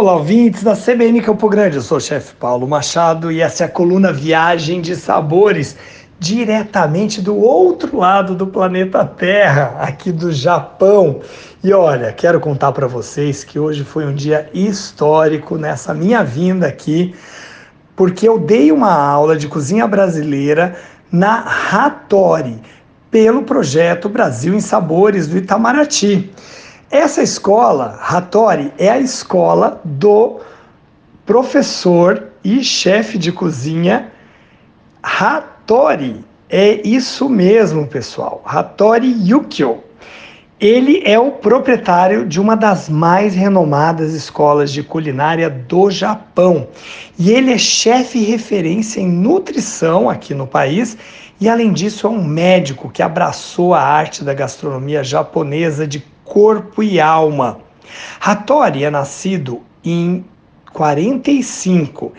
Olá, 0.00 0.14
ouvintes 0.14 0.62
da 0.62 0.74
CBN 0.74 1.20
Campo 1.20 1.46
Grande. 1.46 1.76
Eu 1.76 1.82
sou 1.82 1.98
o 1.98 2.00
chefe 2.00 2.34
Paulo 2.36 2.66
Machado 2.66 3.30
e 3.30 3.42
essa 3.42 3.64
é 3.64 3.66
a 3.66 3.68
coluna 3.68 4.10
Viagem 4.10 4.80
de 4.80 4.96
Sabores, 4.96 5.76
diretamente 6.18 7.20
do 7.20 7.36
outro 7.36 7.98
lado 7.98 8.34
do 8.34 8.46
planeta 8.46 9.04
Terra, 9.04 9.76
aqui 9.78 10.10
do 10.10 10.32
Japão. 10.32 11.20
E 11.62 11.70
olha, 11.74 12.10
quero 12.14 12.40
contar 12.40 12.72
para 12.72 12.86
vocês 12.86 13.44
que 13.44 13.58
hoje 13.58 13.84
foi 13.84 14.06
um 14.06 14.14
dia 14.14 14.48
histórico 14.54 15.58
nessa 15.58 15.92
minha 15.92 16.24
vinda 16.24 16.66
aqui, 16.66 17.14
porque 17.94 18.26
eu 18.26 18.38
dei 18.38 18.72
uma 18.72 18.94
aula 18.94 19.36
de 19.36 19.48
cozinha 19.48 19.86
brasileira 19.86 20.76
na 21.12 21.44
Hattori, 21.70 22.58
pelo 23.10 23.42
projeto 23.42 24.08
Brasil 24.08 24.54
em 24.54 24.60
Sabores 24.60 25.26
do 25.28 25.36
Itamaraty. 25.36 26.32
Essa 26.90 27.22
escola, 27.22 28.00
Hattori, 28.02 28.72
é 28.76 28.90
a 28.90 28.98
escola 28.98 29.80
do 29.84 30.40
professor 31.24 32.30
e 32.42 32.64
chefe 32.64 33.16
de 33.16 33.30
cozinha 33.30 34.10
Hattori. 35.00 36.24
É 36.48 36.84
isso 36.84 37.28
mesmo, 37.28 37.86
pessoal. 37.86 38.42
Hattori 38.44 39.14
Yukio. 39.24 39.84
Ele 40.58 41.00
é 41.04 41.16
o 41.16 41.30
proprietário 41.30 42.26
de 42.26 42.40
uma 42.40 42.56
das 42.56 42.88
mais 42.88 43.36
renomadas 43.36 44.12
escolas 44.12 44.72
de 44.72 44.82
culinária 44.82 45.48
do 45.48 45.92
Japão. 45.92 46.66
E 47.16 47.30
ele 47.30 47.52
é 47.52 47.58
chefe 47.58 48.18
referência 48.24 49.00
em 49.00 49.08
nutrição 49.08 50.10
aqui 50.10 50.34
no 50.34 50.46
país. 50.46 50.98
E 51.40 51.48
além 51.48 51.72
disso, 51.72 52.08
é 52.08 52.10
um 52.10 52.22
médico 52.22 52.90
que 52.90 53.00
abraçou 53.00 53.74
a 53.74 53.80
arte 53.80 54.24
da 54.24 54.34
gastronomia 54.34 55.04
japonesa 55.04 55.86
de 55.86 56.00
corpo 56.30 56.80
e 56.80 57.00
alma. 57.00 57.58
Hattori 58.20 58.84
é 58.84 58.90
nascido 58.90 59.62
em 59.84 60.24
45 60.72 62.12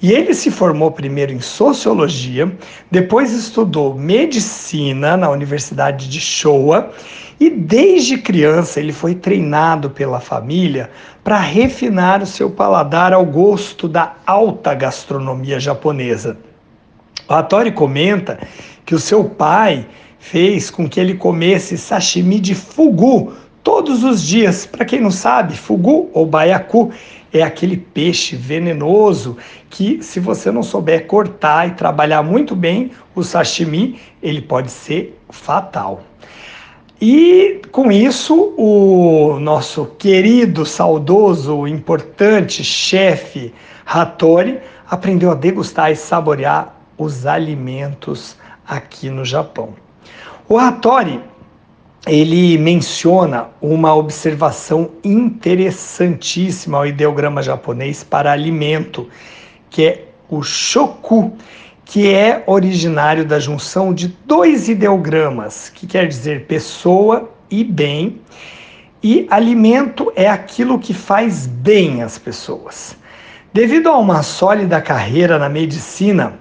e 0.00 0.12
ele 0.12 0.32
se 0.34 0.52
formou 0.52 0.92
primeiro 0.92 1.32
em 1.32 1.40
sociologia, 1.40 2.56
depois 2.92 3.32
estudou 3.32 3.92
medicina 3.92 5.16
na 5.16 5.28
Universidade 5.28 6.08
de 6.08 6.20
Showa 6.20 6.92
e 7.40 7.50
desde 7.50 8.18
criança 8.18 8.78
ele 8.78 8.92
foi 8.92 9.16
treinado 9.16 9.90
pela 9.90 10.20
família 10.20 10.88
para 11.24 11.38
refinar 11.40 12.22
o 12.22 12.26
seu 12.26 12.48
paladar 12.48 13.12
ao 13.12 13.26
gosto 13.26 13.88
da 13.88 14.14
alta 14.24 14.74
gastronomia 14.74 15.58
japonesa. 15.58 16.38
O 17.28 17.34
Hattori 17.34 17.72
comenta 17.72 18.38
que 18.84 18.94
o 18.94 19.00
seu 19.00 19.24
pai 19.24 19.88
fez 20.20 20.70
com 20.70 20.88
que 20.88 21.00
ele 21.00 21.14
comesse 21.14 21.76
sashimi 21.76 22.38
de 22.38 22.54
fugu 22.54 23.32
todos 23.66 24.04
os 24.04 24.22
dias. 24.22 24.64
Para 24.64 24.84
quem 24.84 25.00
não 25.00 25.10
sabe, 25.10 25.56
fugu 25.56 26.08
ou 26.12 26.24
baiacu 26.24 26.92
é 27.32 27.42
aquele 27.42 27.76
peixe 27.76 28.36
venenoso 28.36 29.36
que, 29.68 30.00
se 30.04 30.20
você 30.20 30.52
não 30.52 30.62
souber 30.62 31.08
cortar 31.08 31.66
e 31.66 31.72
trabalhar 31.72 32.22
muito 32.22 32.54
bem 32.54 32.92
o 33.12 33.24
sashimi, 33.24 33.98
ele 34.22 34.40
pode 34.40 34.70
ser 34.70 35.18
fatal. 35.30 36.04
E 37.00 37.60
com 37.72 37.90
isso, 37.90 38.54
o 38.56 39.40
nosso 39.40 39.86
querido, 39.98 40.64
saudoso, 40.64 41.66
importante 41.66 42.62
chefe 42.62 43.52
Hattori 43.84 44.60
aprendeu 44.88 45.32
a 45.32 45.34
degustar 45.34 45.90
e 45.90 45.96
saborear 45.96 46.72
os 46.96 47.26
alimentos 47.26 48.36
aqui 48.64 49.10
no 49.10 49.24
Japão. 49.24 49.70
O 50.48 50.56
Hattori 50.56 51.20
ele 52.06 52.56
menciona 52.56 53.48
uma 53.60 53.92
observação 53.94 54.90
interessantíssima 55.02 56.78
ao 56.78 56.86
ideograma 56.86 57.42
japonês 57.42 58.04
para 58.04 58.30
alimento, 58.30 59.08
que 59.68 59.84
é 59.84 60.04
o 60.28 60.40
shoku, 60.42 61.32
que 61.84 62.12
é 62.12 62.44
originário 62.46 63.24
da 63.24 63.40
junção 63.40 63.92
de 63.92 64.08
dois 64.24 64.68
ideogramas, 64.68 65.68
que 65.68 65.86
quer 65.86 66.06
dizer 66.06 66.46
pessoa 66.46 67.30
e 67.50 67.64
bem, 67.64 68.20
e 69.02 69.26
alimento 69.28 70.12
é 70.16 70.28
aquilo 70.28 70.78
que 70.78 70.94
faz 70.94 71.46
bem 71.46 72.02
às 72.02 72.18
pessoas. 72.18 72.96
Devido 73.52 73.88
a 73.88 73.96
uma 73.96 74.22
sólida 74.22 74.80
carreira 74.80 75.38
na 75.38 75.48
medicina, 75.48 76.38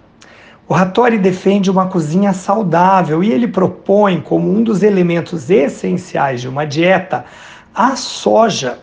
o 0.68 0.74
Hattori 0.74 1.20
defende 1.20 1.70
uma 1.70 1.88
cozinha 1.88 2.34
saudável 2.34 3.24
e 3.24 3.32
ele 3.32 3.48
propõe 3.48 4.20
como 4.20 4.50
um 4.50 4.64
dos 4.64 4.82
elementos 4.82 5.50
essenciais 5.52 6.42
de 6.42 6.48
uma 6.48 6.66
dieta 6.66 7.26
a 7.74 7.96
soja. 7.96 8.80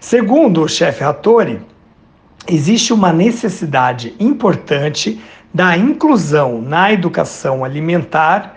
Segundo 0.00 0.62
o 0.62 0.68
chefe 0.68 1.04
Hattori, 1.04 1.60
existe 2.48 2.92
uma 2.92 3.12
necessidade 3.12 4.14
importante 4.18 5.20
da 5.52 5.76
inclusão 5.76 6.62
na 6.62 6.90
educação 6.90 7.64
alimentar 7.64 8.56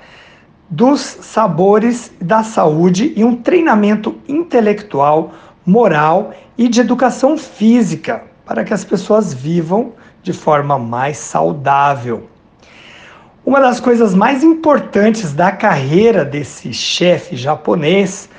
dos 0.69 1.01
sabores 1.01 2.13
da 2.22 2.44
saúde 2.44 3.12
e 3.16 3.25
um 3.25 3.35
treinamento 3.35 4.16
intelectual, 4.28 5.34
moral 5.66 6.34
e 6.57 6.69
de 6.69 6.80
educação 6.80 7.38
física 7.38 8.24
para 8.45 8.63
que 8.63 8.74
as 8.74 8.85
pessoas 8.85 9.34
vivam 9.34 9.91
de 10.22 10.31
forma 10.31 10.80
mais 10.80 11.18
saudável. 11.18 12.30
Uma 13.45 13.59
das 13.59 13.81
coisas 13.81 14.15
mais 14.15 14.41
importantes 14.41 15.33
da 15.33 15.51
carreira 15.51 16.23
desse 16.23 16.71
chefe 16.73 17.35
japonês 17.35 18.29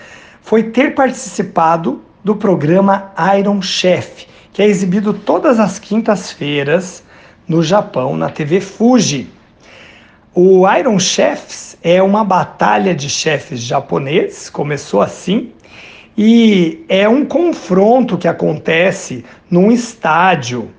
foi 0.41 0.63
ter 0.63 0.95
participado 0.95 2.01
do 2.25 2.35
programa 2.35 3.13
Iron 3.39 3.61
Chef, 3.61 4.27
que 4.51 4.63
é 4.63 4.67
exibido 4.67 5.13
todas 5.13 5.61
as 5.61 5.79
quintas-feiras 5.79 7.05
no 7.47 7.63
Japão, 7.63 8.17
na 8.17 8.31
TV 8.31 8.63
Fuji. 8.63 9.29
O 10.35 10.67
Iron 10.73 10.99
Chefs 10.99 11.77
é 11.83 12.03
uma 12.03 12.25
batalha 12.25 12.95
de 12.95 13.11
chefes 13.11 13.61
japoneses, 13.61 14.49
começou 14.49 15.03
assim, 15.03 15.53
e 16.17 16.83
é 16.89 17.07
um 17.07 17.27
confronto 17.27 18.17
que 18.17 18.27
acontece 18.27 19.23
num 19.51 19.71
estádio 19.71 20.71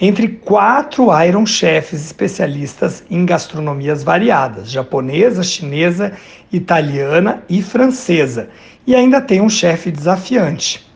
entre 0.00 0.28
quatro 0.28 1.08
Iron 1.24 1.46
Chefs 1.46 2.04
especialistas 2.04 3.04
em 3.10 3.24
gastronomias 3.24 4.02
variadas: 4.02 4.70
japonesa, 4.70 5.42
chinesa, 5.42 6.12
italiana 6.52 7.42
e 7.48 7.62
francesa. 7.62 8.48
E 8.86 8.94
ainda 8.94 9.20
tem 9.20 9.40
um 9.40 9.48
chefe 9.48 9.90
desafiante. 9.90 10.86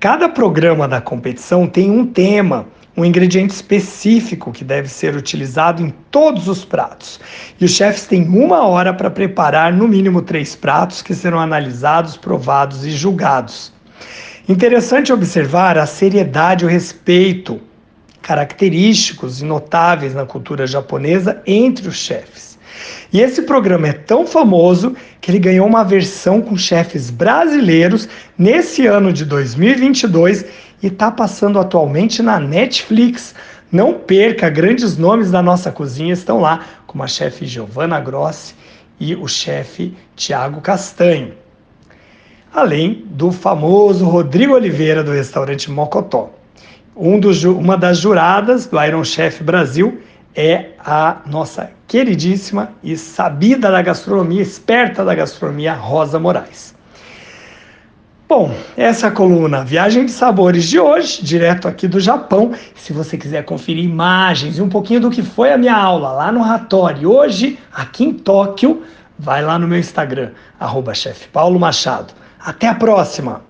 Cada 0.00 0.28
programa 0.28 0.86
da 0.86 1.00
competição 1.00 1.66
tem 1.66 1.90
um 1.90 2.06
tema, 2.06 2.66
um 2.96 3.04
ingrediente 3.04 3.52
específico 3.52 4.52
que 4.52 4.64
deve 4.64 4.88
ser 4.88 5.14
utilizado 5.14 5.82
em 5.82 5.90
todos 6.10 6.48
os 6.48 6.64
pratos. 6.64 7.20
E 7.60 7.64
os 7.64 7.72
chefes 7.72 8.06
têm 8.06 8.26
uma 8.28 8.66
hora 8.66 8.94
para 8.94 9.10
preparar 9.10 9.72
no 9.72 9.86
mínimo 9.86 10.22
três 10.22 10.56
pratos 10.56 11.02
que 11.02 11.14
serão 11.14 11.38
analisados, 11.38 12.16
provados 12.16 12.84
e 12.86 12.90
julgados. 12.90 13.72
Interessante 14.48 15.12
observar 15.12 15.76
a 15.76 15.84
seriedade 15.84 16.64
e 16.64 16.66
o 16.66 16.70
respeito 16.70 17.60
característicos 18.28 19.40
e 19.40 19.44
notáveis 19.46 20.14
na 20.14 20.26
cultura 20.26 20.66
japonesa 20.66 21.40
entre 21.46 21.88
os 21.88 21.96
chefes. 21.96 22.58
E 23.10 23.22
esse 23.22 23.40
programa 23.40 23.88
é 23.88 23.92
tão 23.94 24.26
famoso 24.26 24.94
que 25.18 25.30
ele 25.30 25.38
ganhou 25.38 25.66
uma 25.66 25.82
versão 25.82 26.42
com 26.42 26.54
chefes 26.54 27.08
brasileiros 27.08 28.06
nesse 28.36 28.86
ano 28.86 29.14
de 29.14 29.24
2022 29.24 30.44
e 30.82 30.88
está 30.88 31.10
passando 31.10 31.58
atualmente 31.58 32.22
na 32.22 32.38
Netflix. 32.38 33.34
Não 33.72 33.94
perca, 33.94 34.50
grandes 34.50 34.98
nomes 34.98 35.30
da 35.30 35.42
nossa 35.42 35.72
cozinha 35.72 36.12
estão 36.12 36.38
lá, 36.38 36.66
como 36.86 37.02
a 37.02 37.06
chefe 37.06 37.46
Giovanna 37.46 37.98
Grossi 37.98 38.54
e 39.00 39.16
o 39.16 39.26
chefe 39.26 39.96
Tiago 40.14 40.60
Castanho. 40.60 41.32
Além 42.52 43.06
do 43.06 43.32
famoso 43.32 44.04
Rodrigo 44.04 44.52
Oliveira 44.52 45.02
do 45.02 45.12
restaurante 45.12 45.70
Mocotó. 45.70 46.37
Um 47.00 47.20
dos, 47.20 47.44
uma 47.44 47.76
das 47.76 47.98
juradas 47.98 48.66
do 48.66 48.82
Iron 48.82 49.04
Chef 49.04 49.40
Brasil 49.40 50.02
é 50.34 50.70
a 50.84 51.18
nossa 51.26 51.70
queridíssima 51.86 52.72
e 52.82 52.96
sabida 52.96 53.70
da 53.70 53.80
gastronomia, 53.80 54.42
esperta 54.42 55.04
da 55.04 55.14
gastronomia, 55.14 55.74
Rosa 55.74 56.18
Moraes. 56.18 56.74
Bom, 58.28 58.52
essa 58.76 59.12
coluna 59.12 59.64
Viagem 59.64 60.06
de 60.06 60.10
Sabores 60.10 60.64
de 60.64 60.80
hoje, 60.80 61.22
direto 61.22 61.68
aqui 61.68 61.86
do 61.86 62.00
Japão. 62.00 62.50
Se 62.74 62.92
você 62.92 63.16
quiser 63.16 63.44
conferir 63.44 63.84
imagens 63.84 64.58
e 64.58 64.62
um 64.62 64.68
pouquinho 64.68 65.02
do 65.02 65.10
que 65.10 65.22
foi 65.22 65.52
a 65.52 65.56
minha 65.56 65.76
aula 65.76 66.10
lá 66.10 66.32
no 66.32 66.42
Hattori, 66.42 67.06
hoje, 67.06 67.60
aqui 67.72 68.06
em 68.06 68.12
Tóquio, 68.12 68.82
vai 69.16 69.40
lá 69.40 69.56
no 69.56 69.68
meu 69.68 69.78
Instagram, 69.78 70.32
arroba. 70.58 70.92
Até 72.40 72.66
a 72.66 72.74
próxima! 72.74 73.47